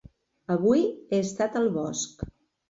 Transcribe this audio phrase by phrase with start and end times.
[0.55, 0.81] Avui
[1.11, 2.25] he estat al bosc.